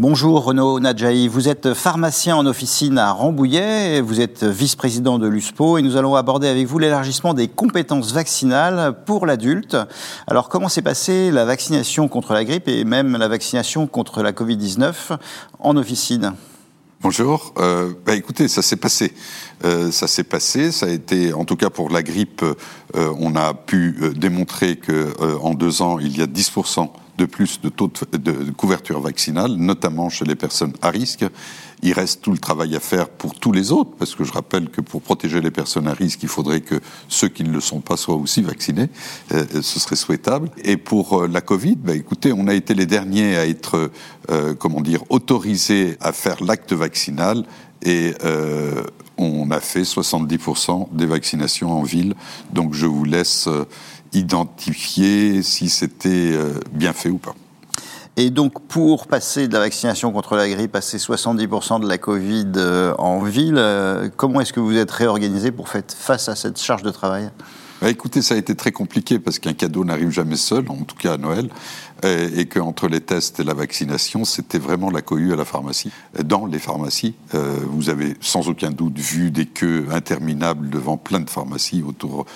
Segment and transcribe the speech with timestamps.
[0.00, 5.76] Bonjour Renaud Nadjaï, vous êtes pharmacien en officine à Rambouillet, vous êtes vice-président de l'USPO
[5.76, 9.76] et nous allons aborder avec vous l'élargissement des compétences vaccinales pour l'adulte.
[10.26, 14.32] Alors comment s'est passée la vaccination contre la grippe et même la vaccination contre la
[14.32, 15.18] Covid-19
[15.58, 16.32] en officine?
[17.02, 17.52] Bonjour.
[17.58, 19.12] Euh, bah écoutez, ça s'est passé.
[19.64, 20.72] Euh, ça s'est passé.
[20.72, 25.14] Ça a été, en tout cas pour la grippe, euh, on a pu démontrer que
[25.42, 26.50] en deux ans, il y a 10
[27.20, 31.24] de plus de taux de, couverture vaccinale, notamment chez les personnes à risque.
[31.82, 34.70] Il reste tout le travail à faire pour tous les autres, parce que je rappelle
[34.70, 37.80] que pour protéger les personnes à risque, il faudrait que ceux qui ne le sont
[37.80, 38.88] pas soient aussi vaccinés.
[39.32, 40.50] Euh, ce serait souhaitable.
[40.64, 43.90] Et pour euh, la Covid, bah, écoutez, on a été les derniers à être,
[44.30, 47.44] euh, comment dire, autorisés à faire l'acte vaccinal
[47.82, 48.12] et
[49.20, 52.14] on a fait 70% des vaccinations en ville.
[52.52, 53.48] Donc je vous laisse
[54.12, 57.34] identifier si c'était euh, bien fait ou pas.
[58.16, 61.98] Et donc, pour passer de la vaccination contre la grippe à ces 70% de la
[61.98, 66.34] Covid euh, en ville, euh, comment est-ce que vous êtes réorganisé pour faire face à
[66.34, 67.30] cette charge de travail?
[67.80, 70.96] Bah écoutez, ça a été très compliqué parce qu'un cadeau n'arrive jamais seul, en tout
[70.96, 71.48] cas à Noël,
[72.02, 75.90] et qu'entre les tests et la vaccination, c'était vraiment la cohue à la pharmacie.
[76.22, 81.30] Dans les pharmacies, vous avez sans aucun doute vu des queues interminables devant plein de
[81.30, 82.26] pharmacies autour.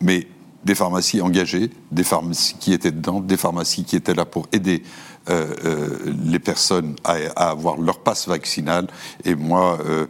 [0.00, 0.26] mais
[0.64, 4.82] des pharmacies engagées, des pharmacies qui étaient dedans, des pharmacies qui étaient là pour aider
[5.30, 8.88] euh, euh, les personnes à, avoir leur passe vaccinal.
[9.24, 10.06] Et moi, euh,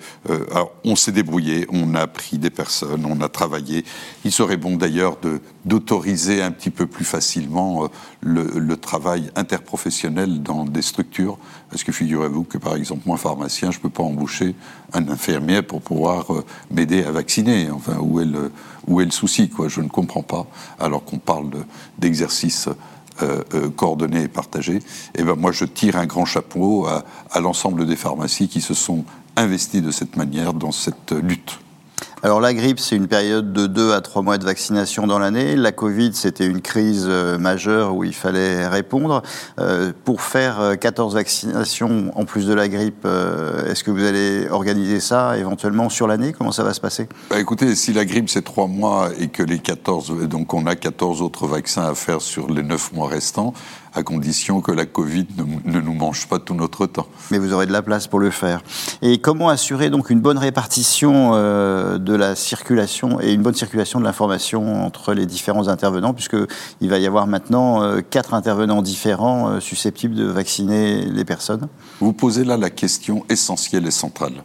[0.85, 3.85] on s'est débrouillé, on a pris des personnes, on a travaillé.
[4.25, 5.19] Il serait bon d'ailleurs
[5.65, 7.89] d'autoriser un petit peu plus facilement
[8.23, 11.39] le, travail interprofessionnel dans des structures.
[11.69, 14.55] Parce que figurez-vous que par exemple, moi, pharmacien, je ne peux pas embaucher
[14.93, 16.27] un infirmier pour pouvoir
[16.71, 17.71] m'aider à vacciner.
[17.71, 19.69] Enfin, où est le, souci quoi?
[19.69, 20.47] Je ne comprends pas,
[20.79, 21.51] alors qu'on parle
[21.99, 22.69] d'exercice.
[22.69, 22.75] De,
[23.23, 24.83] euh, euh, coordonnée et partagée, et
[25.17, 28.75] eh ben moi je tire un grand chapeau à, à l'ensemble des pharmacies qui se
[28.75, 29.05] sont
[29.37, 31.61] investies de cette manière dans cette lutte.
[32.23, 35.57] Alors la grippe, c'est une période de 2 à 3 mois de vaccination dans l'année.
[35.57, 39.23] La Covid, c'était une crise euh, majeure où il fallait répondre.
[39.59, 43.07] Euh, pour faire 14 euh, vaccinations en plus de la grippe,
[43.67, 46.35] est-ce que vous allez organiser ça éventuellement sur l'année?
[46.37, 47.09] Comment ça va se passer?
[47.31, 50.77] Bah Écoutez, si la grippe c'est 3 mois et que les 14, donc on a
[50.77, 53.55] 14 autres vaccins à faire sur les 9 mois restants,
[53.95, 57.07] à condition que la Covid ne, ne, nous mange pas tout notre temps.
[57.31, 58.63] Mais vous aurez de la place pour le faire.
[59.03, 63.99] Et comment assurer donc une bonne répartition euh, de la circulation et une bonne circulation
[63.99, 69.49] de l'information entre les différents intervenants, puisqu'il va y avoir maintenant euh, quatre intervenants différents
[69.49, 71.69] euh, susceptibles de vacciner les personnes?
[72.01, 74.43] Vous posez là la question essentielle et centrale.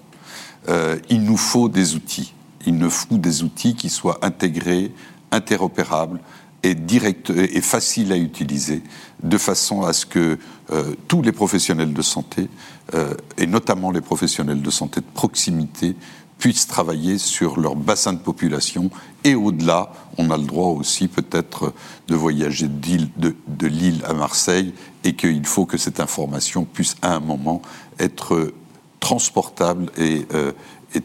[1.10, 2.34] Il nous faut des outils.
[2.66, 4.92] Il nous faut des outils qui soient intégrés,
[5.32, 6.20] interopérables,
[6.66, 8.82] est direct et facile à utiliser,
[9.24, 10.38] de façon à ce que
[10.72, 12.50] euh, tous les professionnels de santé,
[12.94, 15.96] euh, et notamment les professionnels de santé de proximité,
[16.38, 18.90] puissent travailler sur leur bassin de population
[19.24, 21.74] et au-delà, on a le droit aussi peut-être
[22.08, 24.74] de voyager de, Lille à Marseille
[25.04, 27.62] et qu'il faut que cette information puisse à un moment
[28.00, 28.54] être
[29.00, 30.52] transportable et, euh,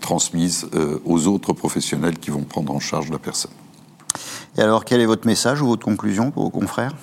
[0.00, 3.50] transmise euh, aux autres professionnels qui vont prendre en charge la personne.
[4.56, 6.94] Et alors, quel est votre message ou votre conclusion pour vos confrères?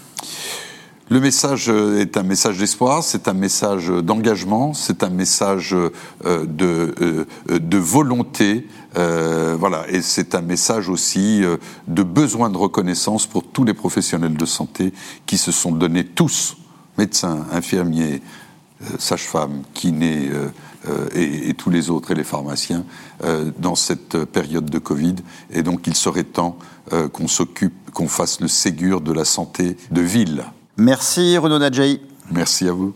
[1.09, 6.46] Le message euh, est un message d'espoir, c'est un message d'engagement, c'est un message euh,
[6.46, 7.25] de, euh,
[7.59, 11.44] de volonté, et c'est un message aussi
[11.88, 14.91] de besoin de reconnaissance pour tous les professionnels de santé
[15.28, 16.58] qui se sont donnés tous,
[16.97, 18.24] médecins, infirmiers,
[18.99, 20.29] sages-femmes, kinés
[20.88, 22.85] euh, et, et, tous les autres et les pharmaciens
[23.23, 25.15] euh, dans cette période de Covid.
[25.51, 26.57] Et donc il serait temps
[26.93, 30.45] euh, qu'on s'occupe, qu'on fasse le Ségur de la santé de ville.
[30.77, 32.01] Merci Renaud Nadjaï.
[32.31, 32.93] Merci à vous.